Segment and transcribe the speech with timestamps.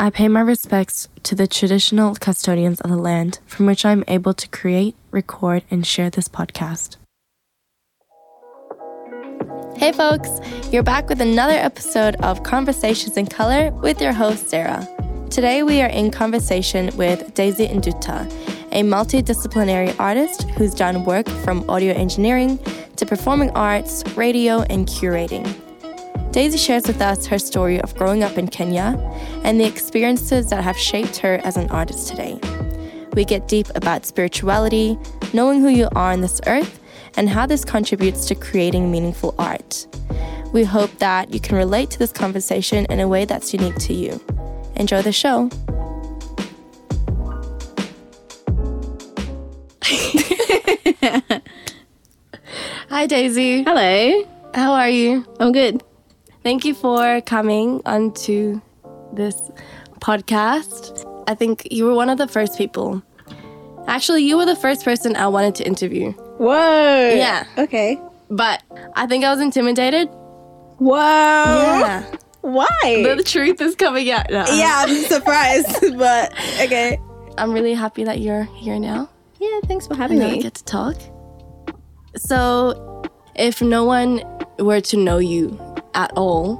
[0.00, 4.02] I pay my respects to the traditional custodians of the land from which I am
[4.08, 6.96] able to create, record, and share this podcast.
[9.76, 10.30] Hey, folks,
[10.72, 14.88] you're back with another episode of Conversations in Color with your host, Sarah.
[15.28, 18.24] Today, we are in conversation with Daisy Induta,
[18.72, 22.58] a multidisciplinary artist who's done work from audio engineering
[22.96, 25.69] to performing arts, radio, and curating.
[26.30, 28.96] Daisy shares with us her story of growing up in Kenya
[29.42, 32.38] and the experiences that have shaped her as an artist today.
[33.14, 34.96] We get deep about spirituality,
[35.32, 36.78] knowing who you are on this earth,
[37.16, 39.88] and how this contributes to creating meaningful art.
[40.52, 43.92] We hope that you can relate to this conversation in a way that's unique to
[43.92, 44.20] you.
[44.76, 45.50] Enjoy the show.
[52.88, 53.64] Hi, Daisy.
[53.64, 54.24] Hello.
[54.54, 55.26] How are you?
[55.40, 55.82] I'm good.
[56.42, 58.60] Thank you for coming onto
[59.12, 59.50] this
[60.00, 61.04] podcast.
[61.28, 63.02] I think you were one of the first people.
[63.86, 66.12] Actually, you were the first person I wanted to interview.
[66.38, 67.10] Whoa.
[67.14, 67.44] Yeah.
[67.58, 68.00] Okay.
[68.30, 68.62] But
[68.94, 70.08] I think I was intimidated.
[70.78, 70.96] Whoa.
[70.96, 72.04] Yeah.
[72.42, 72.68] Why?
[72.82, 74.46] The truth is coming out now.
[74.54, 76.98] yeah, I'm surprised, but okay.
[77.36, 79.10] I'm really happy that you're here now.
[79.38, 80.42] Yeah, thanks for having And me.
[80.42, 80.96] get to talk.
[82.16, 83.02] So,
[83.34, 84.22] if no one
[84.58, 85.48] were to know you
[85.94, 86.58] at all,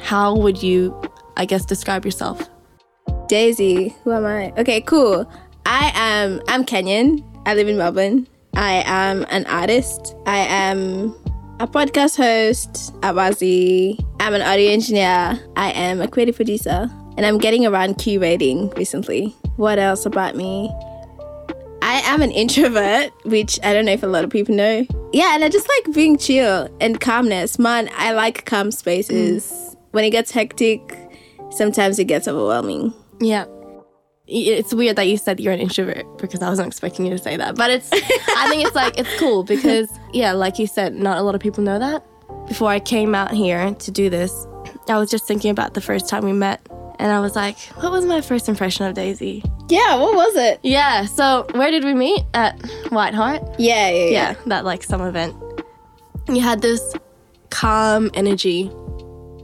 [0.00, 0.94] how would you,
[1.36, 2.48] I guess, describe yourself?
[3.28, 4.52] Daisy, who am I?
[4.58, 5.30] Okay, cool.
[5.66, 7.24] I am I'm Kenyan.
[7.46, 8.26] I live in Melbourne.
[8.54, 10.14] I am an artist.
[10.26, 11.14] I am
[11.60, 13.98] a podcast host, Abazi.
[14.20, 15.40] I'm an audio engineer.
[15.56, 16.90] I am a creative producer.
[17.16, 19.34] And I'm getting around curating recently.
[19.56, 20.70] What else about me?
[21.94, 24.84] I am an introvert, which I don't know if a lot of people know.
[25.12, 27.56] Yeah, and I just like being chill and calmness.
[27.56, 29.46] Man, I like calm spaces.
[29.46, 29.76] Mm.
[29.92, 30.80] When it gets hectic,
[31.52, 32.92] sometimes it gets overwhelming.
[33.20, 33.44] Yeah.
[34.26, 37.36] It's weird that you said you're an introvert because I wasn't expecting you to say
[37.36, 37.54] that.
[37.54, 41.22] But it's, I think it's like, it's cool because, yeah, like you said, not a
[41.22, 42.04] lot of people know that.
[42.48, 44.48] Before I came out here to do this,
[44.88, 46.60] I was just thinking about the first time we met.
[46.98, 49.44] And I was like, what was my first impression of Daisy?
[49.68, 50.60] Yeah, what was it?
[50.62, 52.22] Yeah, so where did we meet?
[52.34, 52.60] At
[52.90, 53.42] White Heart?
[53.58, 54.10] Yeah, yeah, yeah.
[54.10, 55.34] Yeah, that like some event.
[56.28, 56.94] You had this
[57.50, 58.70] calm energy.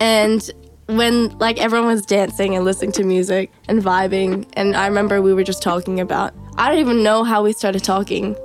[0.01, 0.49] And
[0.87, 5.33] when like everyone was dancing and listening to music and vibing, and I remember we
[5.35, 8.37] were just talking about I don't even know how we started talking.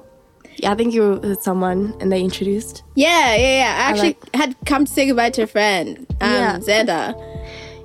[0.57, 2.83] Yeah, I think you were with someone and they introduced.
[2.95, 3.75] Yeah, yeah, yeah.
[3.77, 6.57] I actually like- had come to say goodbye to a friend, um, Yeah.
[6.59, 7.13] Xander.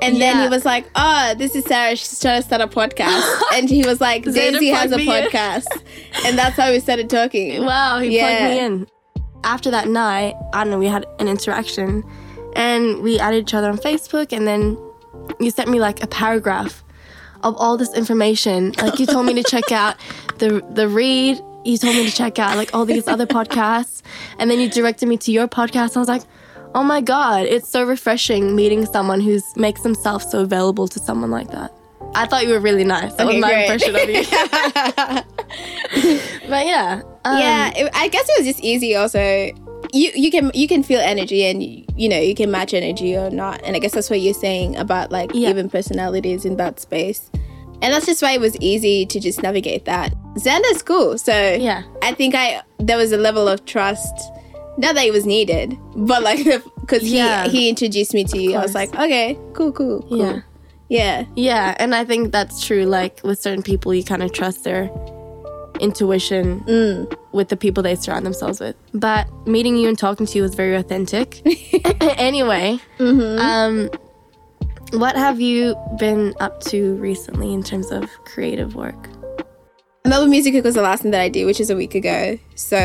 [0.02, 1.94] And then he was like, Oh, this is Sarah.
[1.96, 3.40] She's trying to start a podcast.
[3.54, 5.24] and he was like, Daisy has a plugged me in.
[5.30, 5.66] podcast.
[6.24, 7.64] and that's how we started talking.
[7.70, 8.38] Wow, he Yeah.
[8.38, 8.86] plugged me in.
[9.44, 12.02] After that night, I don't know, we had an interaction
[12.56, 14.76] and we added each other on Facebook and then
[15.38, 16.82] you sent me like a paragraph
[17.42, 18.72] of all this information.
[18.72, 19.96] Like you told me to check out
[20.38, 24.02] the the read, you told me to check out like all these other podcasts,
[24.38, 25.88] and then you directed me to your podcast.
[25.90, 26.22] And I was like,
[26.74, 31.30] oh my god, it's so refreshing meeting someone who makes themselves so available to someone
[31.30, 31.72] like that.
[32.14, 33.14] I thought you were really nice.
[33.14, 33.70] That Okay, was my great.
[33.70, 35.20] impression of you.
[36.48, 37.02] but yeah.
[37.24, 39.20] um, yeah, it, I guess it was just easy also.
[39.92, 43.16] You you can you can feel energy and you, you know you can match energy
[43.16, 45.48] or not and I guess that's what you're saying about like Yeah.
[45.50, 47.28] even personalities in that space
[47.82, 50.14] and that's just why it was easy to just navigate that.
[50.36, 51.82] Xander's cool, so Yeah.
[52.02, 54.14] I think I there was a level of trust.
[54.78, 56.44] Not that it was needed, but like
[56.80, 57.44] because Yeah.
[57.48, 60.18] he he introduced me to you, I was like, okay, cool, cool, cool.
[60.18, 60.40] Yeah.
[60.88, 62.84] yeah, Yeah, and I think that's true.
[62.84, 64.90] Like with certain people, you kind of trust their
[65.80, 68.76] intuition with the people they surround themselves with.
[68.92, 71.40] But meeting you and talking to you was very authentic.
[72.00, 73.88] anyway, um,
[74.92, 79.08] what have you been up to recently in terms of creative work?
[80.06, 82.38] Melbourne Music Week was the last thing that I did, which is a week ago.
[82.54, 82.76] So,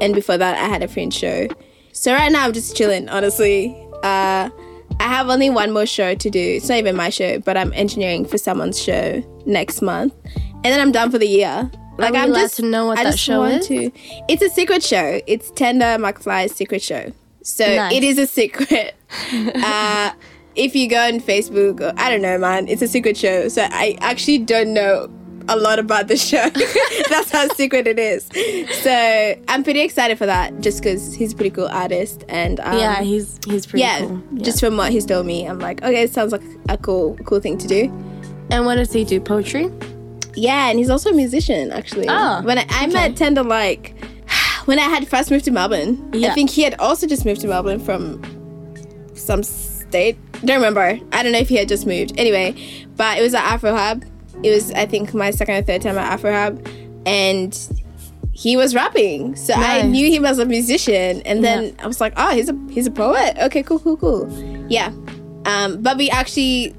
[0.00, 1.46] and before that, I had a fringe show.
[1.92, 3.08] So right now, I'm just chilling.
[3.08, 4.50] Honestly, uh,
[4.98, 6.40] I have only one more show to do.
[6.40, 10.80] It's not even my show, but I'm engineering for someone's show next month, and then
[10.80, 11.70] I'm done for the year.
[11.98, 13.68] Like I'm just to know what I that just show want is?
[13.68, 13.90] To.
[14.28, 15.20] It's a secret show.
[15.26, 17.12] It's Tender McFly's secret show.
[17.42, 17.94] So Nice.
[17.94, 18.94] it is a secret.
[19.32, 20.12] uh,
[20.56, 23.48] if you go on Facebook, or, I don't know, man, it's a secret show.
[23.48, 25.08] So I actually don't know
[25.48, 26.48] a lot about the show.
[27.08, 28.28] That's how secret it is.
[28.82, 32.78] So I'm pretty excited for that, just because he's a pretty cool artist, and um,
[32.78, 34.22] yeah, he's he's pretty yeah, cool.
[34.32, 34.42] Yeah.
[34.42, 37.40] just from what he's told me, I'm like, okay, it sounds like a cool, cool
[37.40, 37.84] thing to do.
[38.50, 39.20] and what does he do?
[39.20, 39.70] Poetry?
[40.34, 42.06] Yeah, and he's also a musician, actually.
[42.08, 43.94] Oh, when I, I met Tender, like
[44.66, 46.30] when I had first moved to Melbourne, Yeah.
[46.30, 48.22] I think he had also just moved to Melbourne from
[49.14, 50.98] some state don't remember.
[51.12, 52.12] I don't know if he had just moved.
[52.18, 52.54] Anyway,
[52.96, 54.04] but it was at Afro Hub.
[54.46, 56.66] It was I think my second or third time at Afro Hub,
[57.04, 57.52] and
[58.32, 59.34] he was rapping.
[59.34, 61.84] So I knew him as a musician, and then Yeah.
[61.84, 63.36] I was like, oh, he's a he's a poet.
[63.46, 64.30] Okay, cool, cool, cool.
[64.68, 64.92] Yeah,
[65.46, 66.74] um, but we actually.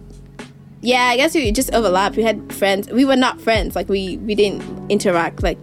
[0.82, 2.16] Yeah, I guess we just overlapped.
[2.16, 2.88] We had friends.
[2.90, 3.76] We were not friends.
[3.76, 4.62] Like we we didn't
[4.92, 5.58] interact like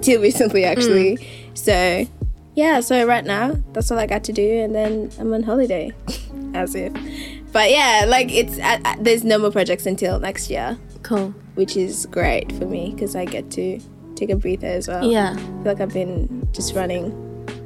[0.00, 1.18] till recently actually.
[1.54, 2.06] So
[2.54, 5.92] yeah, so right now that's all I got to do, and then I'm on holiday,
[6.54, 6.92] as if.
[7.52, 11.34] But yeah, like it's uh, uh, there's no more projects until next year, Cool.
[11.60, 13.78] Which is great for me because I get to
[14.16, 15.04] take a breather as well.
[15.04, 15.32] Yeah.
[15.32, 17.04] I feel like I've been just running.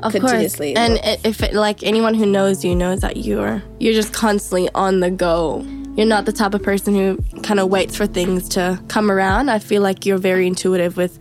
[0.03, 0.23] Of course.
[0.33, 0.75] Continuously.
[0.77, 4.69] And i- if it, like anyone who knows you knows that you're you're just constantly
[4.75, 5.65] on the go.
[5.97, 9.49] You're not the type of person who kind of waits for things to come around.
[9.49, 11.21] I feel like you're very intuitive with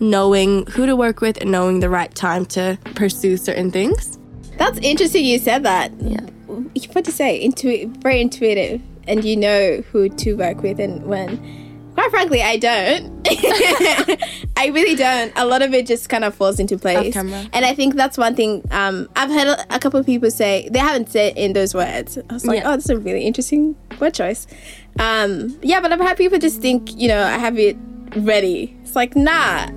[0.00, 4.18] knowing who to work with and knowing the right time to pursue certain things.
[4.56, 5.26] That's interesting.
[5.26, 5.92] You said that.
[6.00, 6.20] Yeah.
[6.94, 7.36] What to say?
[7.36, 11.30] Intu- very intuitive, and you know who to work with and when.
[11.94, 13.26] Quite frankly, I don't.
[14.56, 15.32] I really don't.
[15.36, 17.14] A lot of it just kind of falls into place.
[17.14, 17.46] camera.
[17.52, 20.68] And I think that's one thing um, I've heard a, a couple of people say,
[20.72, 22.18] they haven't said in those words.
[22.30, 22.68] I was like, Yeah.
[22.68, 24.46] oh, that's a really interesting word choice.
[24.98, 27.76] Um, yeah, but I've had people just think, you know, I have it
[28.16, 28.76] ready.
[28.82, 29.70] It's like, nah,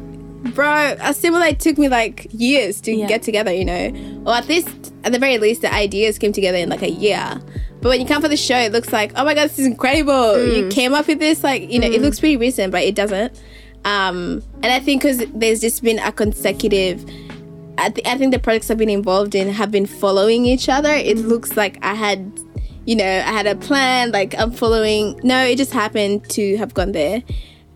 [0.55, 3.07] bro, Assimilate took me like years to Yeah.
[3.07, 4.69] get together, you know, or at least,
[5.03, 7.39] at the very least, the ideas came together in like a year.
[7.87, 9.65] But when you come for the show, it looks like, oh my god, this is
[9.65, 10.11] incredible.
[10.11, 10.57] Mm.
[10.57, 13.41] You came up with this, like, you know, it looks pretty recent, but it doesn't.
[13.85, 17.09] Um, and I think because there's just been a consecutive,
[17.77, 20.89] I, th- I think the projects I've been involved in have been following each other.
[20.89, 22.29] It looks like I had,
[22.85, 25.17] you know, I had a plan, like I'm following.
[25.23, 27.23] No, it just happened to have gone there.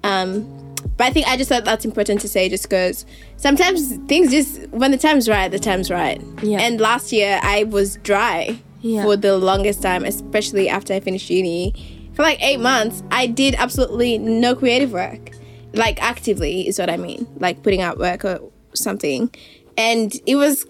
[0.04, 3.06] Um, but I think I just thought that's important to say just because
[3.38, 6.22] sometimes things just, when the time's right, the time's right.
[6.44, 6.60] Yeah.
[6.60, 9.04] And last year I was dry Yeah.
[9.04, 11.74] for the longest time, especially after I finished uni.
[12.14, 15.32] For like eight months, I did absolutely no creative work.
[15.74, 17.26] Like actively is what I mean.
[17.40, 18.40] Like putting out work or
[18.74, 19.34] something.
[19.78, 20.66] And it was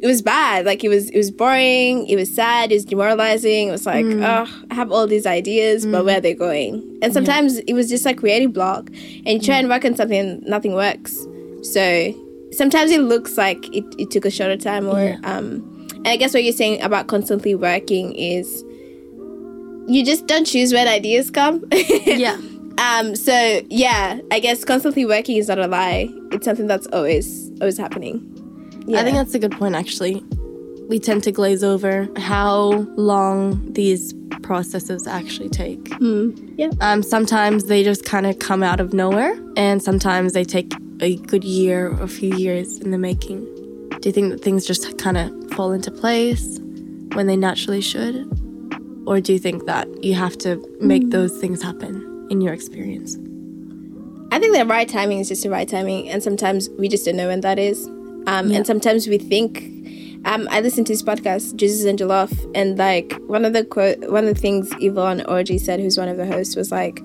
[0.00, 0.64] it was bad.
[0.64, 3.68] Like it was it was boring, it was sad, it was demoralizing.
[3.68, 6.98] It was like, oh, I have all these ideas, but where are they going?
[7.02, 8.88] And sometimes it was just like creative block.
[8.88, 11.26] And you try and work on something and nothing works.
[11.62, 12.14] So
[12.52, 15.18] sometimes it looks like it, it took a shorter time or Yeah.
[15.24, 15.72] um
[16.06, 18.62] and I guess what you're saying about constantly working is
[19.88, 21.64] you just don't choose when ideas come.
[22.06, 22.38] Yeah.
[22.78, 26.08] Um, so yeah, I guess constantly working is not a lie.
[26.30, 28.22] It's something that's always always happening.
[28.86, 29.00] Yeah.
[29.00, 30.22] I think that's a good point, actually.
[30.88, 35.90] We tend to glaze over how long these processes actually take.
[36.56, 36.70] yeah.
[36.80, 41.16] Um, sometimes they just kind of come out of nowhere, and sometimes they take a
[41.16, 43.44] good year or a few years in the making.
[44.00, 46.58] Do you think that things just kind of fall into place
[47.14, 48.28] when they naturally should?
[49.06, 53.16] Or do you think that you have to make those things happen in your experience?
[54.32, 57.16] I think the right timing is just the right timing, and sometimes we just don't
[57.16, 57.86] know when that is.
[58.26, 58.58] Um, Yeah.
[58.58, 59.72] And sometimes we think.
[60.24, 63.98] Um, I listened to this podcast, Jesus and Jollof, and like one of the quote,
[64.10, 66.98] one of the things Yvonne Orji said, who's one of the hosts, was like,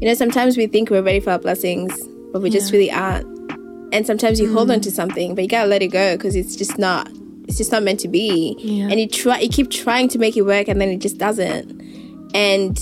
[0.00, 1.92] you know, sometimes we think we're ready for our blessings,
[2.32, 3.33] but we just really aren't.
[3.94, 6.56] And sometimes you hold on to something, but you gotta let it go because it's
[6.56, 7.08] just not.
[7.46, 8.56] It's just not meant to be.
[8.58, 8.88] Yeah.
[8.88, 11.80] And you try, you keep trying to make it work, and then it just doesn't.
[12.34, 12.76] And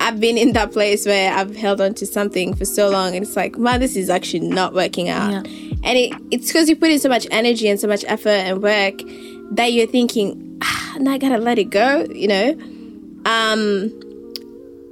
[0.00, 3.22] I've been in that place where I've held on to something for so long, and
[3.22, 5.30] it's like, man, this is actually not working out.
[5.30, 5.38] Yeah.
[5.84, 8.62] And it, it's because you put in so much energy and so much effort and
[8.62, 8.94] work
[9.52, 12.52] that you're thinking, ah, now I gotta let it go, you know?
[13.26, 13.90] Um,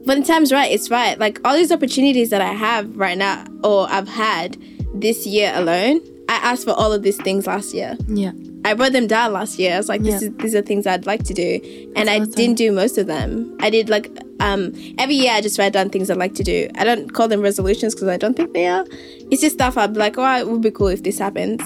[0.04, 1.18] when the time's right, it's right.
[1.18, 4.58] Like all these opportunities that I have right now, or I've had
[4.94, 7.96] this year alone, I asked for all of these things last year.
[8.08, 8.32] Yeah.
[8.66, 9.74] I wrote them down last year.
[9.74, 10.28] I was like, this Yeah.
[10.28, 11.60] is these are things I'd like to do,
[11.96, 12.32] and I awesome.
[12.32, 13.54] didn't do most of them.
[13.60, 14.08] I did like
[14.40, 16.68] um every year I just write down things I'd like to do.
[16.76, 18.86] I don't call them resolutions because I don't think they are.
[19.30, 21.60] It's just stuff I'd be like, oh, it would be cool if this happens.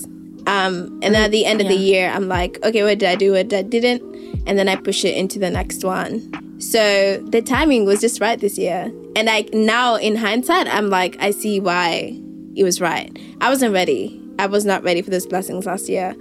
[0.47, 3.15] Um, and then at the end of the year, I'm like, okay, what did I
[3.15, 3.33] do?
[3.33, 4.03] What did I didn't?
[4.49, 6.23] And then I push it into the next one.
[6.59, 8.91] So the timing was just right this year.
[9.15, 12.19] And like now in hindsight, I'm like, I see why
[12.59, 13.17] it was right.
[13.41, 14.21] I wasn't ready.
[14.39, 16.15] I was not ready for those blessings last year.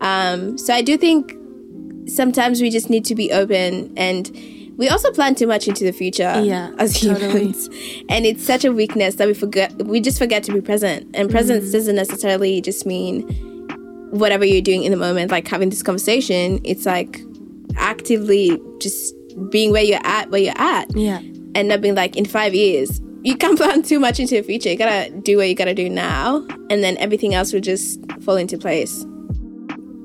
[0.00, 1.34] Um, so I do think
[2.08, 4.30] sometimes we just need to be open and
[4.76, 7.20] we also plan too much into the future Yeah, as totally.
[7.52, 7.68] humans.
[8.08, 11.14] And it's such a weakness that we forget we just forget to be present.
[11.14, 11.72] And presence Mm-hmm.
[11.72, 13.22] doesn't necessarily just mean
[14.10, 16.60] whatever you're doing in the moment, like having this conversation.
[16.64, 17.20] It's like
[17.76, 19.14] actively just
[19.50, 21.18] being where you're at, where you're at Yeah.
[21.54, 24.68] and not being like in five years you can't plan too much into the future
[24.68, 28.36] you gotta do what you gotta do now and then everything else will just fall
[28.36, 29.04] into place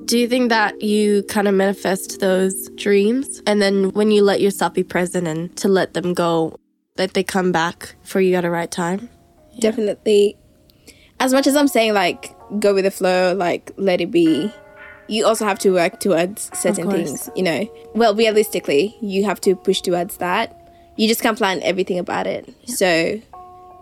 [0.10, 4.42] Do you think that you kind of manifest those dreams and then when you let
[4.42, 6.58] yourself be present and to let them go,
[6.96, 9.08] that they come back for you at a right time?
[9.60, 10.36] Definitely.
[11.20, 14.52] As much as I'm saying, like, go with the flow, like, let it be,
[15.08, 17.70] you also have to work towards certain things, you know?
[17.94, 20.59] Well, realistically, you have to push towards that.
[21.00, 22.44] You just can't plan everything about it.
[22.66, 23.20] So,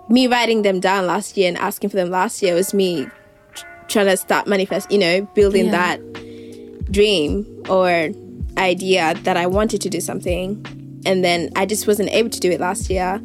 [0.09, 3.07] me writing them down last year and asking for them last year was me
[3.53, 5.97] tr- trying to start manifest, you know, building Yeah.
[5.97, 8.09] that dream or
[8.57, 10.63] idea that I wanted to do something.
[11.05, 13.21] And then I just wasn't able to do it last year.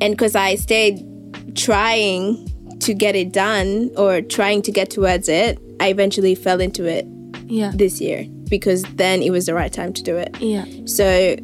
[0.00, 0.98] And because I stayed
[1.54, 2.50] trying
[2.80, 7.06] to get it done or trying to get towards it, I eventually fell into it
[7.48, 7.72] Yeah.
[7.74, 10.34] this year because then it was the right time to do it.
[10.40, 10.64] Yeah.
[10.84, 11.36] So,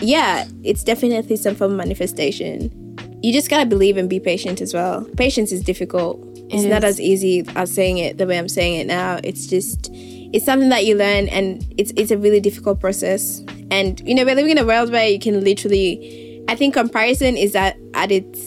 [0.00, 2.96] yeah, it's definitely some form of manifestation.
[3.22, 5.04] You just gotta believe and be patient as well.
[5.16, 6.18] Patience is difficult.
[6.52, 6.94] It's not is.
[6.96, 9.20] as easy as saying it the way I'm saying it now.
[9.22, 13.40] It's just it's something that you learn and it's it's a really difficult process.
[13.70, 17.36] And you know, we're living in a world where you can literally I think comparison
[17.36, 18.40] is at, at its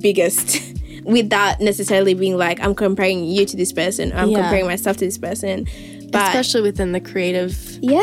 [0.00, 0.60] biggest
[1.04, 4.40] without necessarily being like I'm comparing you to this person or I'm Yeah.
[4.42, 5.66] comparing myself to this person.
[6.10, 8.02] But Especially within the creative Yeah.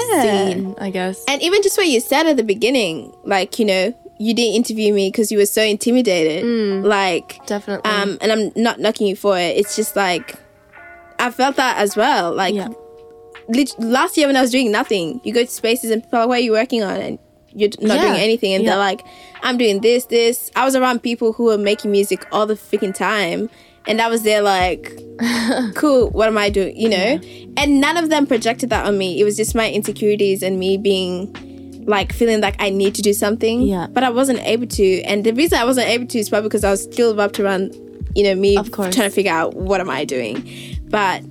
[0.49, 1.23] scene, I guess.
[1.27, 4.93] and even just what you said at the beginning, like, you know, you didn't interview
[4.93, 6.43] me because you were so intimidated.
[6.83, 7.89] Like, Definitely.
[7.91, 9.57] um, and I'm not knocking you for it.
[9.57, 10.35] It's just like,
[11.19, 12.33] I felt that as well.
[12.33, 12.69] Like, yeah.
[13.49, 16.21] lit- last year when I was doing nothing, you go to spaces and people are
[16.23, 16.97] like, what are you working on?
[16.99, 17.19] And
[17.53, 18.07] you're not Yeah.
[18.09, 18.53] doing anything.
[18.53, 18.71] And Yeah.
[18.71, 19.01] they're like,
[19.43, 20.49] I'm doing this, this.
[20.55, 23.49] I was around people who were making music all the freaking time.
[23.87, 24.91] And I was there like,
[25.75, 26.75] cool, what am I doing?
[26.77, 27.19] You know?
[27.57, 29.19] And none of them projected that on me.
[29.19, 31.33] It was just my insecurities and me being
[31.87, 33.61] like feeling like I need to do something.
[33.61, 33.87] Yeah.
[33.87, 35.01] But I wasn't able to.
[35.03, 37.73] And the reason I wasn't able to is probably because I was still wrapped around,
[38.15, 38.93] you know, me Of course.
[38.93, 40.47] trying to figure out what am I doing.
[40.89, 41.23] But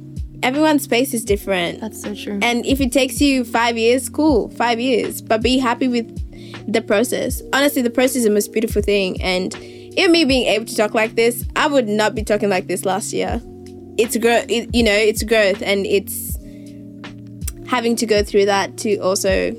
[0.42, 1.80] everyone's space is different.
[1.80, 2.38] That's so true.
[2.42, 5.20] And if it takes you five years, cool, five years.
[5.20, 6.08] But be happy with
[6.72, 7.42] the process.
[7.52, 9.20] Honestly, the process is the most beautiful thing.
[9.20, 9.54] And
[9.96, 12.84] even me being able to talk like this, I would not be talking like this
[12.84, 13.40] last year.
[13.98, 16.36] It's growth, it, you know, it's growth, and it's
[17.66, 19.52] having to go through that to also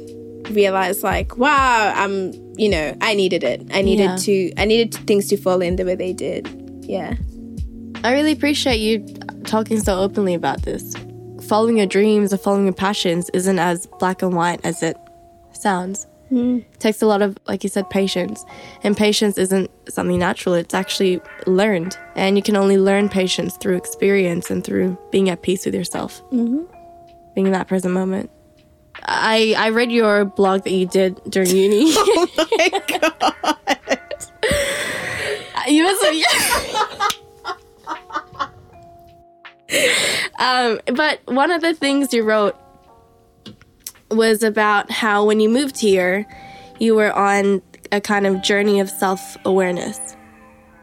[0.51, 3.67] realize, like, wow, I'm, you know, I needed it.
[3.73, 4.15] I needed Yeah.
[4.17, 6.47] to, I needed things to fall in the way they did.
[6.83, 7.15] Yeah.
[8.03, 9.05] I really appreciate you
[9.43, 10.93] talking so openly about this.
[11.47, 14.97] Following your dreams or following your passions isn't as black and white as it
[15.53, 16.05] sounds.
[16.29, 18.43] It takes a lot of, like you said, patience.
[18.83, 21.97] And patience isn't something natural, it's actually learned.
[22.15, 26.21] And you can only learn patience through experience and through being at peace with yourself,
[26.31, 26.63] mm-hmm.
[27.33, 28.29] being in that present moment.
[29.03, 31.93] I, I read your blog that you did during uni.
[31.97, 32.69] Oh my
[32.99, 33.33] God.
[35.67, 36.13] you must have.
[40.39, 42.57] um, but one of the things you wrote
[44.11, 46.25] was about how when you moved here,
[46.79, 47.61] you were on
[47.91, 50.15] a kind of journey of self awareness.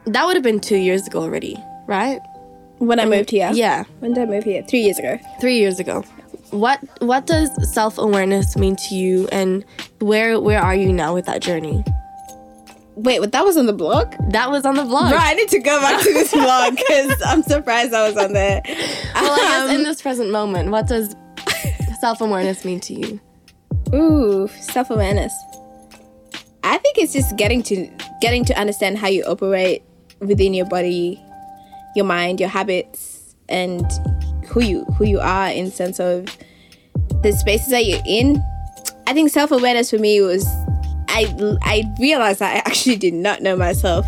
[0.06, 2.20] That would have been two years ago already, right?
[2.78, 3.50] When I moved here.
[3.54, 4.62] Yeah, When did I move here?
[4.68, 5.18] Three years ago.
[5.40, 6.02] three years ago.
[6.50, 9.64] What what does self awareness mean to you, and
[10.00, 11.82] where where are you now with that journey?
[12.96, 14.14] Wait, but that was on the blog?
[14.30, 15.08] That was on the vlog.
[15.10, 18.34] Bro, I need to go back to this blog because I'm surprised I was on
[18.34, 18.62] there.
[18.64, 21.16] Well, I guess Um, in this present moment, what does
[22.04, 23.18] self awareness mean to you?
[23.94, 25.32] Ooh, self awareness.
[26.62, 29.82] I think it's just getting to getting to understand how you operate
[30.20, 31.18] within your body,
[31.96, 33.90] your mind, your habits, and
[34.46, 36.26] who you who you are in sense of
[37.22, 38.36] the spaces that you're in.
[39.06, 40.44] I think self awareness for me was
[41.08, 41.24] I
[41.62, 44.04] I realized I actually did not know myself.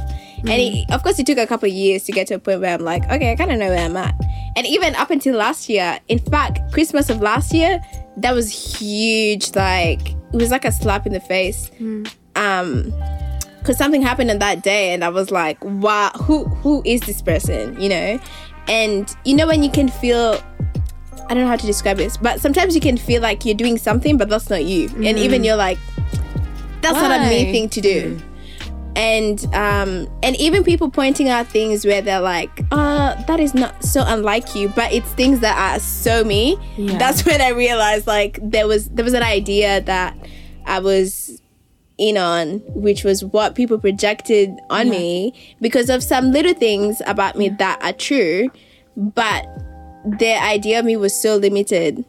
[0.48, 0.92] And it, mm-hmm.
[0.92, 2.82] of course, it took a couple of years to get to a point where I'm
[2.82, 4.14] like, okay, I kind of know where I'm at.
[4.56, 7.80] And even up until last year, in fact, Christmas of last year,
[8.16, 9.54] that was huge.
[9.54, 11.70] Like it was like a slap in the face.
[11.80, 12.12] Mm.
[12.36, 12.92] Um,
[13.58, 17.20] because something happened on that day, and I was like, wow, who who is this
[17.20, 17.80] person?
[17.80, 18.20] You know,
[18.68, 20.40] and you know when you can feel.
[21.28, 23.78] I don't know how to describe this, but sometimes you can feel like you're doing
[23.78, 24.88] something, but that's not you.
[24.90, 25.46] And even mm.
[25.46, 25.76] you're like,
[26.82, 28.35] that's not a me thing to do mm.
[28.96, 33.84] And um and even people pointing out things where they're like uh that is not
[33.84, 36.58] so unlike you but it's things that are so me.
[36.76, 36.98] Yeah.
[36.98, 40.16] that's when i realized like there was there was an idea that
[40.64, 41.40] i was
[41.98, 47.36] in on which was what people projected on me because of some little things about
[47.36, 48.50] me that are true
[48.96, 49.46] but
[50.04, 52.04] their idea of me was so limited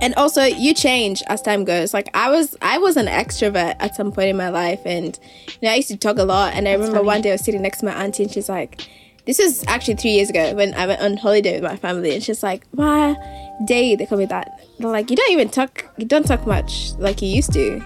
[0.00, 3.94] and also you change as time goes like i was i was an extrovert at
[3.94, 6.68] some point in my life and you know i used to talk a lot and
[6.68, 7.06] i remember funny.
[7.06, 8.88] one day i was sitting next to my auntie and she's like
[9.26, 12.22] this was actually three years ago when I went on holiday with my family, and
[12.22, 13.16] she's like, "Why,
[13.64, 14.60] day?" They call me that.
[14.78, 15.86] They're like, "You don't even talk.
[15.96, 17.82] You don't talk much like you used to."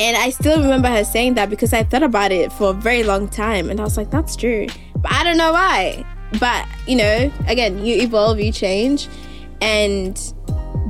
[0.00, 3.04] And I still remember her saying that because I thought about it for a very
[3.04, 6.04] long time, and I was like, "That's true," but I don't know why.
[6.40, 9.08] But you know, again, you evolve, you change,
[9.60, 10.18] and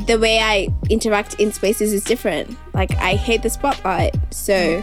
[0.06, 2.56] the way I interact in spaces is different.
[2.74, 4.82] Like I hate the spotlight, so.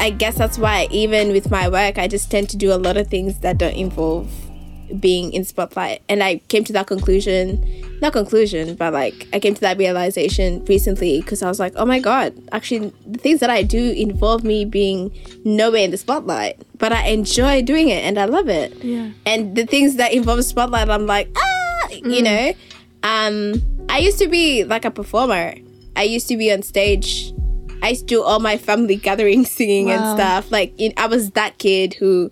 [0.00, 2.96] I guess that's why even with my work, I just tend to do a lot
[2.96, 4.32] of things that don't involve
[4.98, 6.02] being in spotlight.
[6.08, 7.64] And I came to that conclusion,
[8.00, 11.84] not conclusion, but like I came to that realization recently because I was like, oh
[11.84, 15.12] my god, actually the things that I do involve me being
[15.44, 18.74] nowhere in the spotlight, but I enjoy doing it and I love it.
[18.82, 19.10] Yeah.
[19.26, 22.52] And the things that involve spotlight, I'm like, ah, you know.
[23.02, 25.54] Um, I used to be like a performer.
[25.96, 27.32] I used to be on stage
[27.82, 29.92] I used to do all my family gatherings singing Wow.
[29.92, 30.50] and stuff.
[30.50, 32.30] Like in, I was that kid who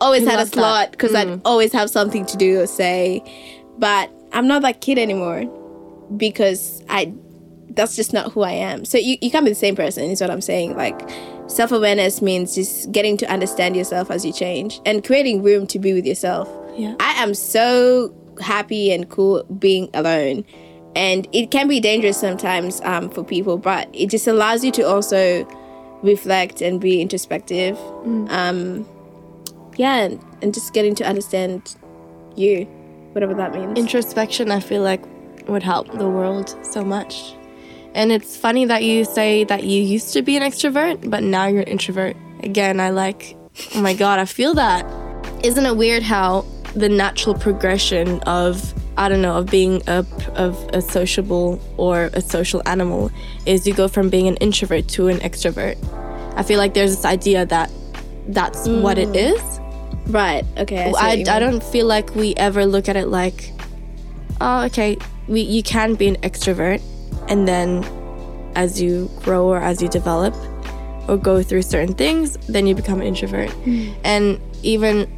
[0.00, 3.22] always You had a slot because I'd always have something to do or say.
[3.78, 5.44] But I'm not that kid anymore
[6.16, 7.12] because I
[7.70, 8.84] that's just not who I am.
[8.84, 10.76] So you, you can't be the same person is what I'm saying.
[10.76, 10.98] Like
[11.48, 15.78] self awareness means just getting to understand yourself as you change and creating room to
[15.78, 16.48] be with yourself.
[16.76, 16.94] Yeah.
[17.00, 20.44] I am so happy and cool being alone.
[20.96, 24.82] And it can be dangerous sometimes um, for people, but it just allows you to
[24.82, 25.46] also
[26.02, 27.78] reflect and be introspective.
[28.30, 28.88] Um,
[29.76, 31.76] yeah, and, and just getting to understand
[32.34, 32.66] you,
[33.12, 33.78] whatever that means.
[33.78, 35.02] introspection i feel like
[35.48, 37.34] would help the world so much
[37.94, 41.46] and it's funny that you say that you used to be an extrovert but now
[41.46, 43.34] you're an introvert again i like
[43.74, 44.84] oh my god i feel that
[45.44, 50.68] isn't it weird how the natural progression of i don't know of being a of
[50.74, 53.10] a sociable or a social animal
[53.46, 55.76] is you go from being an introvert to an extrovert
[56.36, 57.70] i feel like there's this idea that
[58.28, 59.40] that's what it is
[60.08, 60.92] right, okay.
[60.96, 63.52] I, I, I don't feel like we ever look at it like,
[64.40, 66.82] oh, okay, we, you can be an extrovert,
[67.28, 67.84] and then
[68.54, 70.34] as you grow or as you develop
[71.08, 73.54] or go through certain things, then you become an introvert.
[74.04, 75.10] And even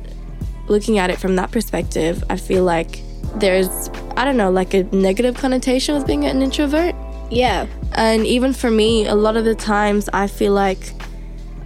[0.68, 3.02] looking at it from that perspective, I feel like
[3.36, 6.94] there's, I don't know, like a negative connotation with being an introvert.
[7.30, 7.66] Yeah.
[7.92, 10.92] And even for me, a lot of the times I feel like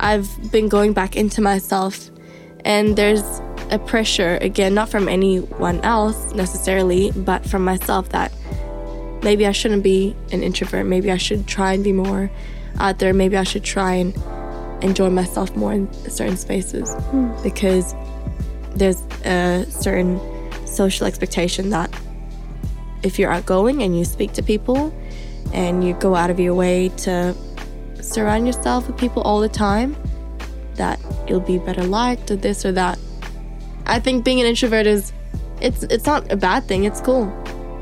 [0.00, 2.10] I've been going back into myself,
[2.64, 3.22] and there's
[3.70, 8.32] a pressure, again, not from anyone else necessarily, but from myself that
[9.22, 10.86] maybe I shouldn't be an introvert.
[10.86, 12.30] Maybe I should try and be more
[12.78, 13.14] out there.
[13.14, 14.14] Maybe I should try and
[14.84, 17.32] enjoy myself more in certain spaces hmm.
[17.42, 17.94] because
[18.76, 20.20] there's a certain
[20.74, 21.90] social expectation that
[23.02, 24.92] if you're outgoing and you speak to people
[25.52, 27.34] and you go out of your way to
[28.00, 29.96] surround yourself with people all the time,
[30.76, 32.98] that you'll be better liked or this or that.
[33.86, 35.12] I think being an introvert is
[35.60, 36.84] it's it's not a bad thing.
[36.84, 37.26] It's cool.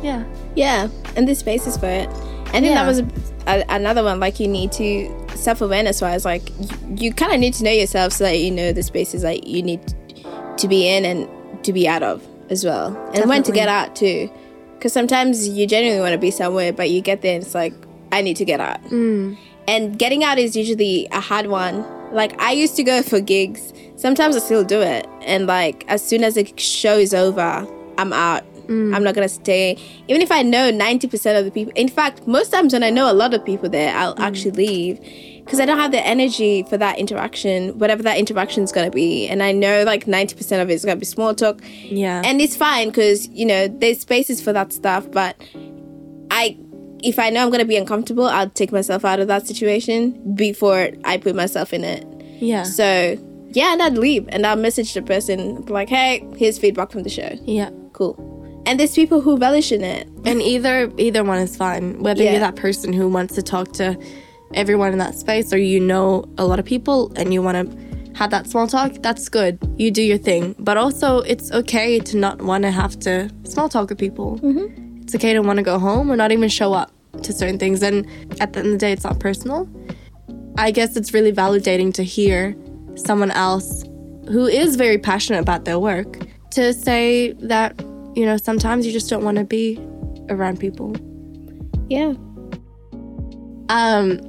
[0.03, 0.25] Yeah.
[0.55, 2.09] Yeah, and there's spaces for it.
[2.09, 2.75] I think Yeah.
[2.75, 2.99] that was
[3.47, 4.21] a, another one.
[4.21, 6.25] Like you need to self awareness wise.
[6.25, 9.23] Like you, you kind of need to know yourself so that you know the spaces
[9.23, 9.81] that you need
[10.59, 13.97] to be in and to be out of as well, and when to get out
[13.97, 14.31] too.
[14.75, 17.73] Because sometimes you genuinely want to be somewhere, but you get there and it's like
[18.13, 18.83] I need to get out.
[18.85, 19.37] Mm.
[19.67, 21.85] And getting out is usually a hard one.
[22.13, 23.73] Like I used to go for gigs.
[23.97, 25.07] Sometimes I still do it.
[25.23, 28.45] And like as soon as the show is over, I'm out.
[28.95, 29.79] I'm not gonna stay.
[30.09, 31.73] Even if I know 90% of the people.
[31.77, 34.21] In fact, most times when I know a lot of people there, I'll mm.
[34.21, 35.01] actually leave.
[35.45, 39.27] Because I don't have the energy for that interaction, whatever that interaction is gonna be.
[39.29, 41.61] And I know like 90% of it is gonna be small talk.
[41.83, 42.23] Yeah.
[42.25, 45.37] And it's fine because, you know, there's spaces for that stuff, but
[46.31, 46.57] I
[47.03, 50.91] if I know I'm gonna be uncomfortable, I'll take myself out of that situation before
[51.05, 52.07] I put myself in it.
[52.41, 52.63] yeah.
[52.63, 53.19] So
[53.55, 57.11] yeah, and I'd leave and I'll message the person like, hey, here's feedback from the
[57.11, 57.37] show.
[57.45, 57.71] yeah.
[57.93, 58.17] Cool.
[58.67, 60.09] And there's people who relish in it.
[60.25, 62.01] And either either one is fine.
[62.03, 62.33] Whether Yeah.
[62.33, 63.97] you're that person who wants to talk to
[64.55, 67.77] everyone in that space or you know a lot of people and you want to
[68.15, 69.59] have that small talk, that's good.
[69.79, 70.55] You do your thing.
[70.59, 74.39] But also it's okay to not want to have to small talk with people.
[74.43, 75.03] Mm-hmm.
[75.03, 77.83] It's okay to want to go home or not even show up to certain things.
[77.83, 78.07] And
[78.41, 79.69] at the end of the day, it's not personal.
[80.59, 82.55] I guess it's really validating to hear
[82.95, 83.85] someone else
[84.29, 86.19] who is very passionate about their work
[86.51, 87.83] to say that,
[88.15, 89.79] you know, sometimes you just don't want to be
[90.29, 90.95] around people.
[91.89, 92.15] Yeah.
[93.69, 94.21] Um,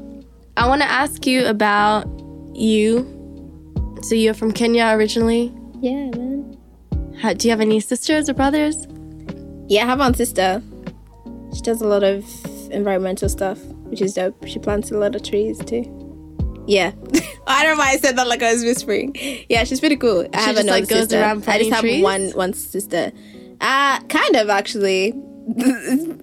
[0.57, 2.05] I want to ask you about
[2.53, 3.09] you.
[4.01, 5.53] So you're from Kenya originally.
[5.81, 6.57] Yeah, man.
[7.19, 8.87] How, do you have any sisters or brothers?
[9.67, 10.61] Yeah, I have one sister.
[11.53, 12.25] She does a lot of
[12.71, 14.45] environmental stuff, which is dope.
[14.47, 15.83] She plants a lot of trees too.
[16.67, 16.91] Yeah.
[17.47, 19.15] I don't know why I said that like I was whispering.
[19.49, 20.27] Yeah, she's pretty cool.
[20.33, 21.19] I have just, another like, goes sister.
[21.19, 22.03] around I just have trees?
[22.03, 23.11] one one sister.
[23.63, 25.13] Uh kind of actually.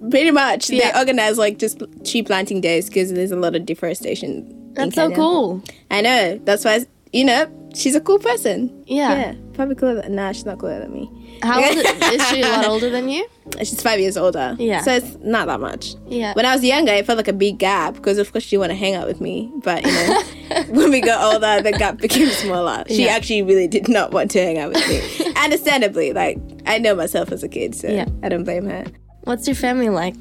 [0.09, 0.67] pretty much.
[0.67, 4.73] They organize like just tree planting days because there's a lot of deforestation.
[4.73, 5.61] That's so cool.
[5.91, 6.39] I know.
[6.43, 8.83] That's why you know she's a cool person.
[8.87, 9.15] Yeah.
[9.17, 9.33] Yeah.
[9.53, 10.01] Probably cooler.
[10.01, 11.39] Than, nah, she's not cooler than me.
[11.43, 12.41] How old is she?
[12.41, 13.27] A lot older than you?
[13.59, 14.55] She's five years older.
[14.59, 14.81] Yeah.
[14.81, 15.95] So it's not that much.
[16.07, 16.33] Yeah.
[16.35, 18.69] When I was younger, it felt like a big gap because, of course, she want
[18.71, 19.51] to hang out with me.
[19.63, 20.21] But you know,
[20.69, 22.83] when we got older, the gap became smaller.
[22.87, 23.11] She Yeah.
[23.15, 25.33] actually really did not want to hang out with me.
[25.43, 28.05] Understandably, like I know myself as a kid, so Yeah.
[28.23, 28.85] I don't blame her.
[29.23, 30.15] What's your family like?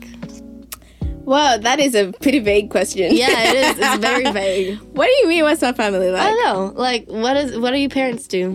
[1.31, 3.15] Well, that is a pretty vague question.
[3.15, 3.79] Yeah, it is.
[3.79, 4.81] It's very vague.
[4.81, 5.45] what do you mean?
[5.45, 6.23] What's my family like?
[6.23, 6.81] I don't know.
[6.81, 8.55] Like, what is what do your parents do?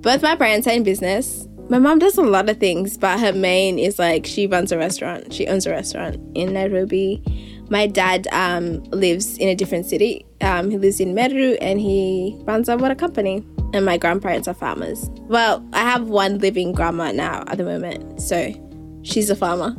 [0.00, 1.46] Both my parents are in business.
[1.68, 4.78] My mom does a lot of things, but her main is like she runs a
[4.78, 5.34] restaurant.
[5.34, 7.22] She owns a restaurant in Nairobi.
[7.68, 10.24] My dad um, lives in a different city.
[10.40, 13.44] Um, he lives in Meru and he runs a water company.
[13.74, 15.10] And my grandparents are farmers.
[15.24, 18.54] Well, I have one living grandma now at the moment, so
[19.02, 19.76] she's a farmer.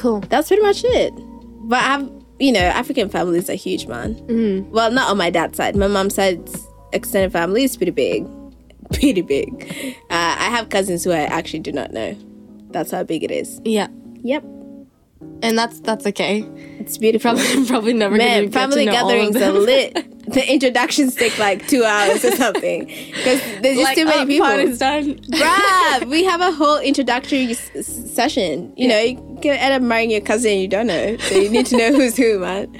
[0.00, 0.20] Cool.
[0.20, 1.12] That's pretty much it.
[1.68, 4.14] But I have, you know, African families are huge, man.
[4.26, 4.68] Mm.
[4.70, 5.76] Well, not on my dad's side.
[5.76, 8.26] My mom's side's extended family is pretty big.
[8.92, 9.70] Pretty big.
[10.10, 12.16] Uh, I have cousins who I actually do not know.
[12.72, 13.60] That's how big it is.
[13.64, 13.86] Yeah,
[14.22, 14.42] Yep.
[15.42, 16.40] and that's that's okay.
[16.80, 17.34] It's beautiful.
[17.36, 19.94] Probably probably never Man, family know gatherings are lit.
[20.32, 22.86] The introductions take like two hours or something.
[22.86, 24.46] Because there's just Like, too many oh, people.
[24.46, 25.14] party's done.
[25.20, 28.72] Bruh, we have a whole introductory s- session.
[28.76, 31.16] You know, you can end up marrying your cousin you don't know.
[31.18, 32.74] So you need to know who's who, man.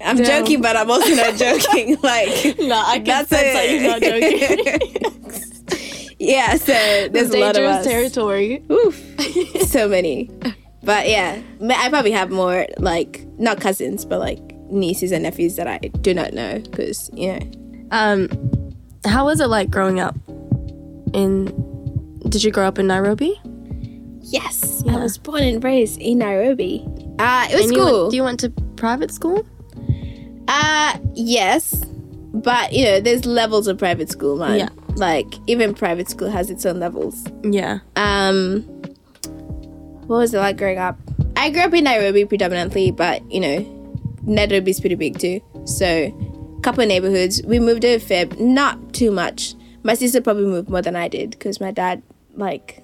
[0.00, 0.42] I'm Damn.
[0.44, 1.96] joking, but I'm also not joking.
[2.02, 6.16] Like, No, I can that's sense that you're not joking.
[6.18, 6.72] yeah, so
[7.08, 7.84] there's a lot of Dangerous us.
[7.86, 8.62] territory.
[8.70, 9.00] Oof,
[9.68, 10.30] so many.
[10.82, 14.38] But yeah, I probably have more like not cousins, but like
[14.70, 17.40] nieces and nephews that I do not know because you know.
[17.90, 18.28] Um,
[19.04, 20.14] how was it like growing up
[21.12, 21.46] in?
[22.28, 23.40] Did you grow up in Nairobi?
[24.30, 24.96] Yes, Yeah.
[24.96, 26.84] I was born and raised in Nairobi.
[27.18, 28.10] Uh, it was And you cool.
[28.10, 29.46] do you went to private school?
[30.48, 31.84] Uh yes.
[32.34, 34.58] But you know, there's levels of private school, man.
[34.58, 34.68] Yeah.
[34.96, 37.24] Like even private school has its own levels.
[37.42, 37.80] Yeah.
[37.96, 38.62] Um
[40.06, 40.98] what was it like growing up?
[41.36, 43.58] I grew up in Nairobi predominantly, but you know,
[44.22, 45.40] Nairobi's pretty big too.
[45.66, 46.10] So
[46.62, 47.40] couple of neighborhoods.
[47.44, 49.54] We moved a fair not too much.
[49.84, 52.02] My sister probably moved more than I did because my dad
[52.34, 52.82] like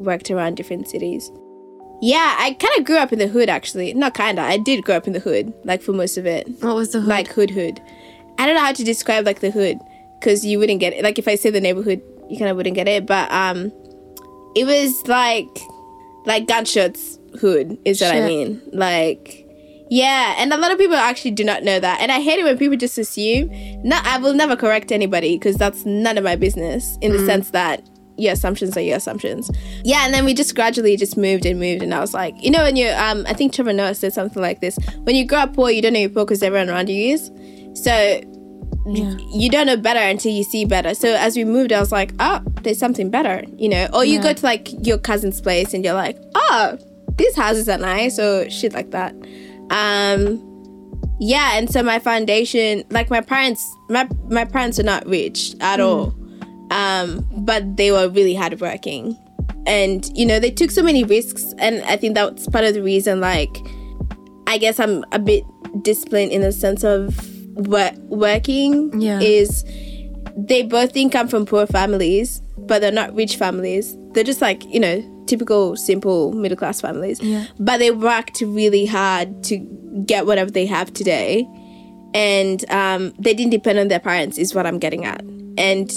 [0.00, 1.30] worked around different cities.
[2.02, 3.92] Yeah, I kind of grew up in the hood actually.
[3.94, 4.44] Not kind of.
[4.46, 7.00] I did grow up in the hood, like for most of it What was the
[7.00, 7.08] hood?
[7.08, 7.80] like hood hood.
[8.38, 9.78] I don't know how to describe like the hood
[10.18, 11.04] because you wouldn't get it.
[11.04, 13.06] Like if I say the neighborhood, you kind of wouldn't get it.
[13.06, 13.70] But um,
[14.56, 15.58] it was like
[16.26, 18.62] like gunshots hood is what I mean.
[18.72, 19.46] Like
[19.90, 22.44] yeah, and a lot of people actually do not know that, and I hate it
[22.44, 23.50] when people just assume.
[23.82, 26.96] No, I will never correct anybody because that's none of my business.
[27.02, 27.82] In the sense that
[28.20, 29.50] your assumptions are your assumptions.
[29.84, 32.50] Yeah, and then we just gradually just moved and moved, and I was like, you
[32.50, 35.40] know, when you um, I think Trevor Noah said something like this: when you grow
[35.40, 37.30] up poor, you don't know you're poor because everyone around you is.
[37.74, 37.92] So
[38.86, 39.16] Yeah.
[39.32, 40.94] you don't know better until you see better.
[40.94, 43.88] So as we moved, I was like, oh, there's something better, you know.
[43.92, 44.22] Or you Yeah.
[44.22, 46.78] go to like your cousin's place and you're like, oh,
[47.16, 49.14] these houses are nice, or shit like that.
[49.70, 50.46] Um,
[51.20, 55.78] yeah, and so my foundation, like my parents, my my parents are not rich at
[55.80, 56.14] all,
[56.70, 59.16] um, but they were really hardworking,
[59.66, 62.82] and you know they took so many risks, and I think that's part of the
[62.82, 63.20] reason.
[63.20, 63.54] Like,
[64.46, 65.44] I guess I'm a bit
[65.82, 67.16] disciplined in the sense of
[67.56, 69.20] work, working Yeah.
[69.20, 69.64] is
[70.36, 73.96] they both didn't come from poor families, but they're not rich families.
[74.12, 77.20] They're just like, you know, typical, simple middle class families.
[77.20, 77.46] Yeah.
[77.58, 79.58] But they worked really hard to
[80.06, 81.46] get whatever they have today.
[82.14, 85.22] And um, they didn't depend on their parents, is what I'm getting at.
[85.58, 85.90] And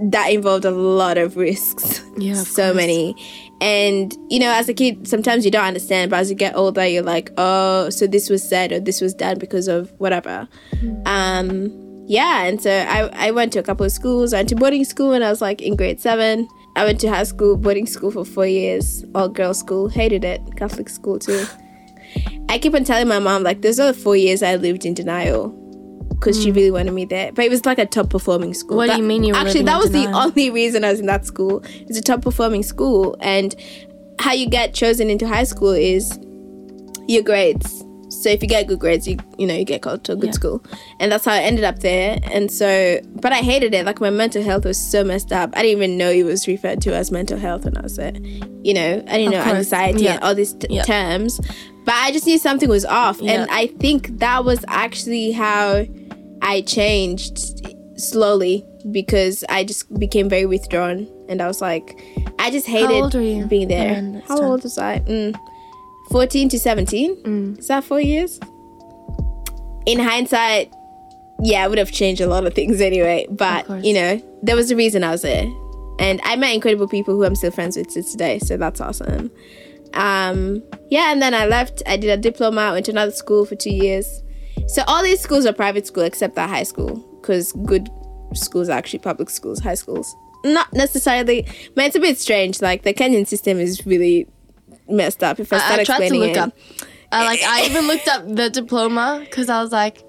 [0.00, 2.02] that involved a lot of risks.
[2.16, 2.76] Yeah, of so course.
[2.76, 3.14] many.
[3.60, 6.86] And, you know, as a kid, sometimes you don't understand, but as you get older,
[6.86, 10.48] you're like, oh, so this was said or this was done because of whatever.
[11.06, 11.70] Um,
[12.06, 14.34] yeah, and so I, I went to a couple of schools.
[14.34, 16.48] I went to boarding school when I was like in grade seven.
[16.76, 19.88] I went to high school, boarding school for four years, all girls school.
[19.88, 20.42] Hated it.
[20.56, 21.46] Catholic school too.
[22.48, 24.94] I keep on telling my mom, like, those are the four years I lived in
[24.94, 25.48] denial
[26.14, 26.56] because she mm.
[26.56, 27.32] really wanted me there.
[27.32, 28.76] But it was like a top performing school.
[28.76, 31.06] What do you mean you were Actually, that was the only reason I was in
[31.06, 31.62] that school.
[31.64, 33.16] It's a top performing school.
[33.20, 33.54] And
[34.18, 36.18] how you get chosen into high school is
[37.08, 37.84] your grades.
[38.10, 40.26] So if you get good grades, you you know you get called to a good
[40.28, 40.32] Yeah.
[40.32, 40.64] school,
[41.00, 42.18] and that's how I ended up there.
[42.30, 43.84] And so, but I hated it.
[43.84, 45.50] Like my mental health was so messed up.
[45.54, 48.12] I didn't even know it was referred to as mental health when I was there.
[48.62, 49.56] You know, I didn't Of know course.
[49.56, 50.14] anxiety Yeah.
[50.14, 50.82] and all these t- Yeah.
[50.84, 51.40] terms.
[51.84, 55.84] but I just knew something was off, and I think that was actually how
[56.42, 62.00] I changed slowly because I just became very withdrawn, and I was like,
[62.38, 63.94] I just hated old were you being there.
[64.28, 64.44] How time?
[64.46, 65.00] old was I?
[65.00, 65.34] Mm,
[66.10, 67.16] Fourteen to seventeen.
[67.22, 67.58] Mm.
[67.58, 68.38] Is that four years?
[69.86, 70.72] In hindsight,
[71.42, 73.26] yeah, I would have changed a lot of things anyway.
[73.30, 75.46] But you know, there was a reason I was there,
[75.98, 78.38] and I met incredible people who I'm still friends with to today.
[78.38, 79.30] So that's awesome.
[79.94, 81.82] Um, yeah, and then I left.
[81.86, 82.72] I did a diploma.
[82.72, 84.22] Went to another school for two years.
[84.66, 87.88] So all these schools are private school except that high school, because good
[88.34, 90.16] schools are actually public schools, high schools.
[90.44, 92.60] Not necessarily, but it's a bit strange.
[92.60, 94.26] Like the Kenyan system is really
[94.88, 95.38] messed up.
[95.40, 96.38] If I start I, I tried to explaining look it.
[96.38, 96.56] up.
[97.12, 100.02] I like I even looked up the diploma because I was like,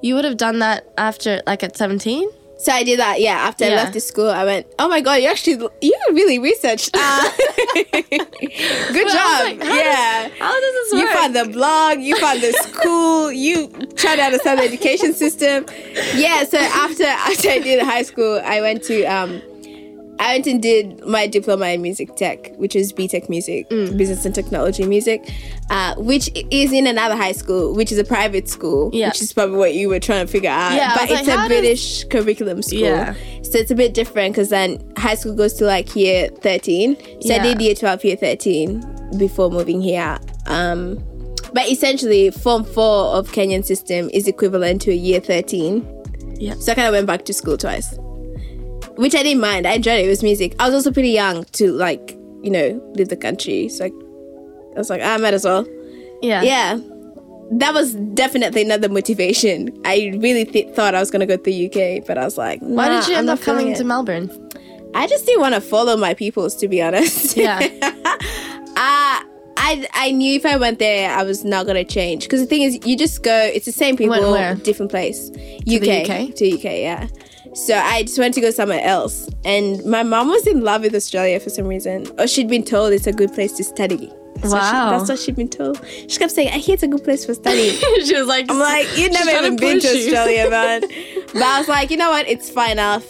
[0.00, 2.30] you would have done that after like at seventeen.
[2.62, 3.38] So I did that, yeah.
[3.48, 6.90] After I left the school, I went, "Oh my god, you actually you really researched."
[6.94, 7.30] Uh,
[8.06, 10.28] good job, like, how yeah.
[10.38, 14.60] How does this you found the blog, you found the school, you tried to understand
[14.60, 15.66] the education system.
[16.14, 16.44] Yeah.
[16.44, 19.42] So after after I did high school, I went to um,
[20.20, 23.96] I went and did my diploma in music tech, which is BTech music, Mm.
[23.96, 25.20] business and technology music,
[25.72, 29.08] uh, which is in another high school, which is a private school, Yeah.
[29.08, 30.74] which is probably what you were trying to figure out.
[30.74, 32.78] Yeah, but it's like, a how does- British curriculum school.
[32.80, 33.14] Yeah.
[33.42, 36.96] So it's a bit different because then high school goes to like year 13.
[37.22, 38.84] So I did year 12, year 13
[39.18, 40.18] before moving here.
[40.46, 41.02] Um,
[41.54, 45.86] but essentially, Form 4 of Kenyan system is equivalent to a year 13.
[46.38, 46.54] Yeah.
[46.54, 47.94] So I kind of went back to school twice,
[48.96, 49.66] which I didn't mind.
[49.66, 50.06] I enjoyed it.
[50.06, 50.54] It was music.
[50.58, 53.68] I was also pretty young to like, you know, leave the country.
[53.68, 53.90] So I,
[54.74, 55.66] I was like, "Ah, I might as well.
[56.22, 56.42] Yeah.
[56.42, 56.78] Yeah.
[57.52, 59.78] That was definitely another motivation.
[59.84, 62.38] I really th- thought I was going to go to the UK, but I was
[62.38, 63.84] like, Why did you I'm end up coming to.
[63.84, 64.30] Melbourne?
[64.94, 67.36] I just didn't want to follow my peoples, to be honest.
[67.36, 67.58] Yeah.
[67.82, 69.22] uh,
[69.54, 72.24] I I knew if I went there, I was not gonna change.
[72.24, 73.50] Because the thing is, you just go.
[73.54, 75.30] It's the same people, different place.
[75.30, 76.34] UK, UK?
[76.36, 77.08] to UK, yeah.
[77.54, 80.94] So I just went to go somewhere else, and my mom was in love with
[80.94, 84.10] Australia for some reason, or she'd been told it's a good place to study.
[84.42, 84.90] That's what she- Wow.
[84.98, 85.80] that's what she'd been told.
[86.08, 88.58] She kept saying, "I hear it's a good place for studying." she was like, I'm
[88.58, 90.80] like, you've never even been to you." Australia, man.
[91.32, 92.28] but I was like, you know what?
[92.28, 93.04] It's fine enough.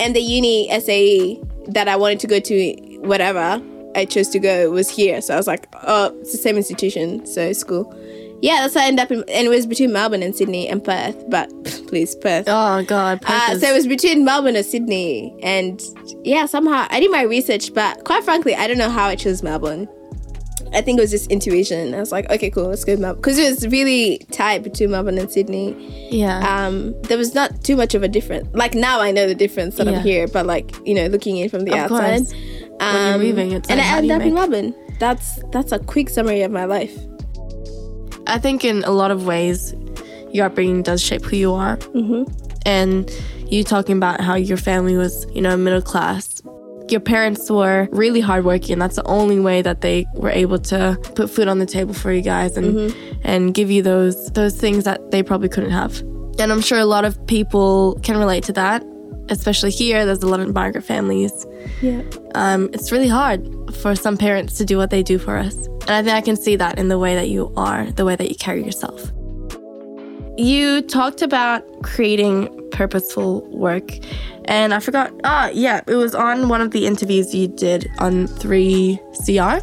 [0.00, 3.62] And the uni SAE that I wanted to go to, whatever
[3.94, 5.20] I chose to go, was here.
[5.22, 7.94] So I was like, oh, it's the same institution, so it's cool.
[8.42, 10.82] Yeah, that's how I ended up in, and it was between Melbourne and Sydney and
[10.84, 11.16] Perth.
[11.30, 11.48] But
[11.86, 12.44] please, Perth.
[12.48, 15.80] oh god, Uh, Perth so it was between Melbourne and Sydney, and
[16.24, 19.42] yeah, somehow I did my research, but quite frankly, I don't know how I chose
[19.42, 19.88] Melbourne.
[20.72, 21.94] I think it was just intuition.
[21.94, 25.18] I was like, okay, cool, let's go Melbourne because it was really tight between Melbourne
[25.18, 26.08] and Sydney.
[26.10, 26.38] yeah.
[26.66, 28.48] Um, there was not too much of a difference.
[28.54, 29.98] Like now, I know the difference that Yeah.
[29.98, 32.32] I'm here, but like you know, looking in from the Of outside, course.
[32.80, 34.74] When you're leaving, it's and like, I how do ended up in Melbourne.
[34.98, 36.96] That's that's a quick summary of my life.
[38.26, 39.74] I think in a lot of ways,
[40.32, 41.76] your upbringing does shape who you are.
[41.76, 42.24] Mm-hmm.
[42.66, 43.10] And
[43.50, 46.40] you talking about how your family was, you know, middle class.
[46.90, 48.78] Your parents were really hardworking.
[48.78, 52.12] That's the only way that they were able to put food on the table for
[52.12, 52.94] you guys and
[53.24, 55.98] and give you those those things that they probably couldn't have.
[56.38, 58.82] And I'm sure a lot of people can relate to that,
[59.30, 60.04] especially here.
[60.04, 61.32] There's a lot of migrant families
[61.80, 62.02] Yeah.
[62.34, 63.40] um, it's really hard
[63.76, 65.54] for some parents to do what they do for us.
[65.86, 68.16] And I think I can see that in the way that you are, the way
[68.16, 69.10] that you carry yourself.
[70.36, 73.92] You talked about creating purposeful work,
[74.46, 75.12] and I forgot.
[75.24, 79.62] Ah, yeah, it was on one of the interviews you did on 3CR.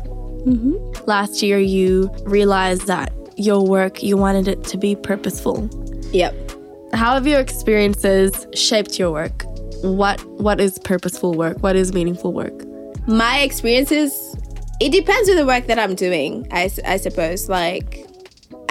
[1.08, 5.70] Last year, you realized that your work, you wanted it to be purposeful.
[6.14, 6.36] Yep.
[6.94, 9.44] How have your experiences shaped your work?
[9.84, 11.62] What What is purposeful work?
[11.64, 12.54] What is meaningful work?
[13.08, 14.14] my experiences
[14.80, 18.06] it depends on the work that i'm doing I, I suppose like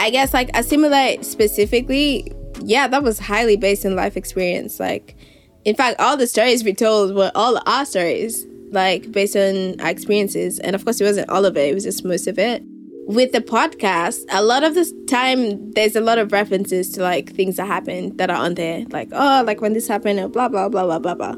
[0.01, 2.33] i guess like assimilate specifically
[2.65, 4.81] yeah that was highly based on life experience.
[4.81, 5.17] Like
[5.65, 9.91] in fact all the stories we told were all our stories like based on our
[9.91, 10.59] experiences.
[10.61, 12.63] And of course it wasn't all of it it was just most of it.
[13.07, 17.33] With the podcast a lot of the time there's a lot of references to like
[17.35, 18.85] things that happened that are on there.
[18.91, 21.35] Like oh like when this happened blah blah blah blah blah blah.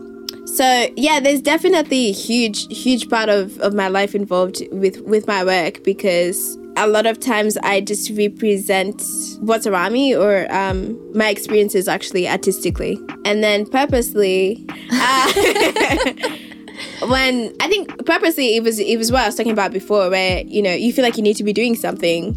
[0.46, 5.26] So yeah there's definitely a huge huge part of, of my life involved with with
[5.26, 9.02] my work because a lot of times i just represent
[9.40, 12.98] what's around me or um, my experiences actually artistically.
[13.24, 15.32] And then purposely uh,
[17.08, 20.42] when i think purposely it was it was what i was talking about before where
[20.46, 22.34] you know you feel like you need to be doing something.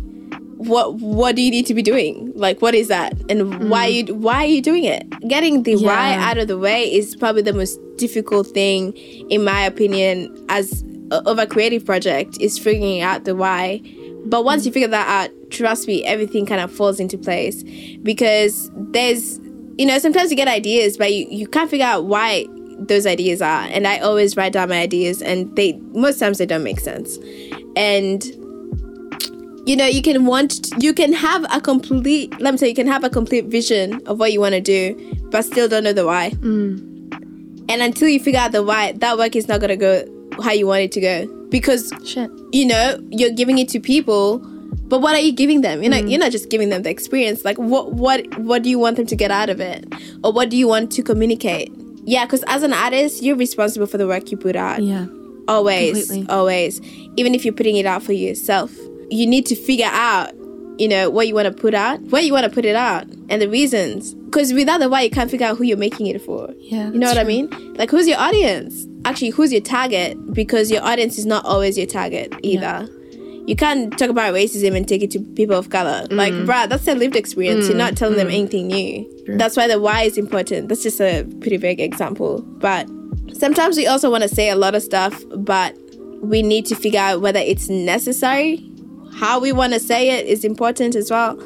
[0.58, 2.32] What what do you need to be doing?
[2.36, 3.14] Like what is that?
[3.30, 5.08] And why you why are you doing it?
[5.28, 8.94] Getting the why out of the way is probably the most difficult thing
[9.30, 13.82] in my opinion as of a creative project is figuring out the why
[14.26, 17.64] But once you figure that out, trust me, everything kind of falls into place
[18.02, 19.40] because there's,
[19.78, 22.48] you know, sometimes you get ideas, but you, you can't figure out why
[22.80, 23.62] those ideas are.
[23.64, 27.18] And I always write down my ideas, and they most times they don't make sense.
[27.76, 28.24] And
[29.68, 32.86] you know, you can want, you can have a complete, let me say, you can
[32.86, 34.94] have a complete vision of what you want to do,
[35.32, 36.30] but still don't know the why.
[36.30, 37.66] Mm.
[37.68, 40.06] And until you figure out the why, that work is not gonna go
[40.44, 42.32] how you want it to go because Shit.
[42.52, 44.40] you know you're giving it to people
[44.88, 45.82] but what are you giving them?
[45.82, 46.12] You're not mm.
[46.12, 47.44] you're not just giving them the experience.
[47.44, 49.86] Like what what what do you want them to get out of it?
[50.24, 51.72] Or what do you want to communicate?
[52.04, 54.84] Yeah because as an artist you're responsible for the work you put out.
[54.84, 55.08] Yeah.
[55.48, 56.34] always Completely.
[56.34, 56.82] always.
[57.18, 58.72] Even if you're putting it out for yourself.
[59.10, 60.34] You need to figure out
[60.78, 63.08] you know what you want to put out where you want to put it out
[63.30, 64.14] and the reasons.
[64.14, 66.54] Because without the why you can't figure out who you're making it for.
[66.60, 67.50] Yeah, you know what i mean?
[67.76, 70.34] Like who's your audience actually who's your target?
[70.34, 72.90] Because your audience is not always your target either.
[73.48, 76.08] You can't talk about racism and take it to people of color.
[76.10, 76.46] Like mm.
[76.46, 77.68] bruh that's their lived experience.
[77.68, 77.80] You're mm.
[77.80, 78.34] not telling them mm.
[78.34, 79.38] anything new.
[79.38, 80.68] That's why the why is important.
[80.68, 82.42] That's just a pretty vague example.
[82.42, 82.90] But
[83.34, 85.78] sometimes we also want to say a lot of stuff but
[86.22, 88.68] we need to figure out whether it's necessary.
[89.14, 91.40] How we want to say it is important as well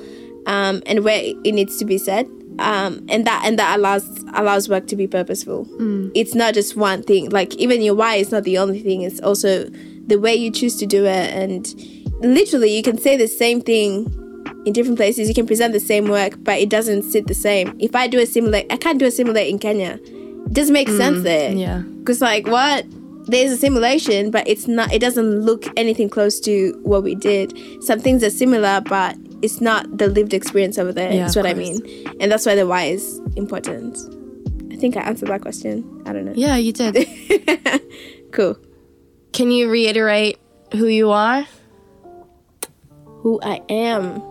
[0.47, 2.27] um, and where it needs to be said
[2.59, 5.67] um, and that and that allows allows work to be purposeful
[6.15, 9.19] it's not just one thing like even your why is not the only thing it's
[9.21, 9.65] also
[10.07, 11.73] the way you choose to do it and
[12.21, 14.05] literally you can say the same thing
[14.65, 17.75] in different places you can present the same work but it doesn't sit the same
[17.79, 20.89] if i do a simulate i can't do a simulate in kenya it doesn't make
[20.89, 21.79] sense there Yeah.
[21.99, 22.85] because like what?
[23.27, 24.91] There's a simulation, but it's not.
[24.91, 27.55] It doesn't look anything close to what we did.
[27.83, 31.11] Some things are similar, but it's not the lived experience over there.
[31.11, 31.79] Yeah, what I mean,
[32.19, 33.97] and that's why the why is important.
[34.71, 36.03] I think I answered that question.
[36.05, 36.33] I don't know.
[36.35, 36.95] Yeah, you did.
[38.31, 38.57] Cool.
[39.33, 40.37] Can you reiterate
[40.73, 41.47] who you are?
[43.23, 44.21] Who I am,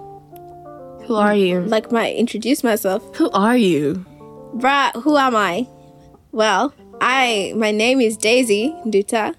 [1.07, 1.61] Who are you?
[1.63, 4.05] like my introduce myself, Who are you?
[4.57, 4.93] bruh.
[5.03, 5.67] Who am I?
[6.33, 9.35] Well, I my name is Daisy Nduta.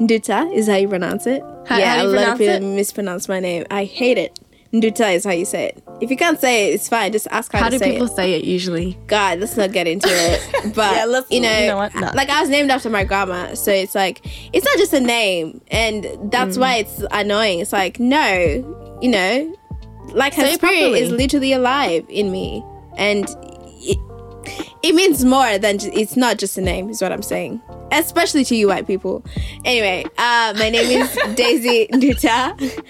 [0.00, 1.42] Nduta is how you pronounce it.
[1.66, 3.64] How- yeah, how a lot of people mispronounce my name.
[3.70, 4.38] I hate it.
[4.80, 5.82] Nduta is how you say it.
[6.00, 7.12] If you can't say it, it's fine.
[7.12, 8.98] Just ask how, How to do people say it usually?
[9.06, 10.74] God, let's not get into it.
[10.74, 11.94] But Yeah, let's- you know, you know what?
[11.94, 12.10] No.
[12.14, 14.20] like I was named after my grandma, so it's like
[14.52, 16.30] it's not just a name, and Mm.
[16.30, 17.60] that's why it's annoying.
[17.60, 19.54] It's like no, you know,
[20.12, 21.00] like her Say spirit properly.
[21.00, 22.62] is literally alive in me,
[22.96, 23.24] and
[23.80, 23.98] it,
[24.82, 26.90] it means more than just, it's not just a name.
[26.90, 27.60] Is what I'm saying,
[27.98, 29.24] especially to you white people.
[29.64, 32.84] Anyway, uh, my name is Daisy Nduta.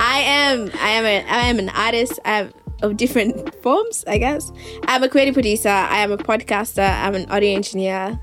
[0.00, 2.18] I am I am a, I am an artist.
[2.24, 4.52] I am of different forms, I guess.
[4.84, 5.68] I'm a creative producer.
[5.68, 6.88] I am a podcaster.
[6.88, 8.20] I'm an audio engineer.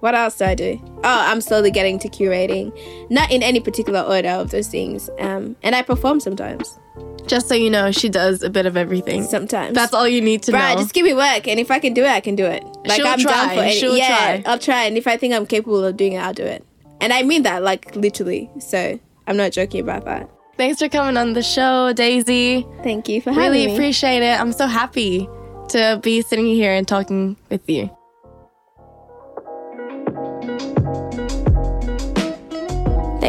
[0.00, 0.80] What else do I do?
[0.82, 2.72] Oh, I'm slowly getting to curating,
[3.08, 5.08] not in any particular order of those things.
[5.20, 6.80] Um, and I perform sometimes.
[7.26, 9.22] Just so you know, she does a bit of everything.
[9.22, 10.58] Sometimes That's all you need to know.
[10.58, 10.82] Right, know.
[10.82, 12.64] just give me work, and if I can do it, I can do it.
[12.84, 13.72] Like She'll I'm try, down for it.
[13.74, 14.06] she'll yeah,
[14.42, 14.42] try.
[14.46, 16.64] I'll try, and if I think I'm capable of doing it, I'll do it.
[17.00, 18.50] And I mean that, like literally.
[18.60, 20.28] So I'm not joking about that.
[20.56, 22.66] Thanks for coming on the show, Daisy.
[22.82, 23.74] Thank you for having Really me.
[23.74, 24.38] appreciate it.
[24.38, 25.28] I'm so happy
[25.70, 27.90] to be sitting here and talking with you.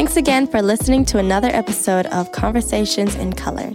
[0.04, 3.72] Thanks again for listening to another episode of Conversations in Color.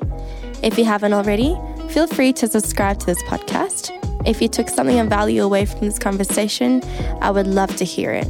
[0.61, 1.57] If you haven't already,
[1.89, 3.89] feel free to subscribe to this podcast.
[4.27, 6.83] If you took something of value away from this conversation,
[7.19, 8.27] I would love to hear it.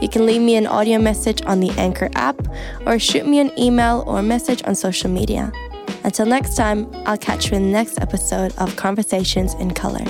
[0.00, 2.40] You can leave me an audio message on the Anchor app
[2.86, 5.50] or shoot me an email or message on social media.
[6.04, 10.04] Until next time, I'll catch you in the next episode of Conversations in Color.